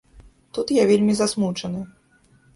[0.57, 1.85] Тут я вельмі засмучаны.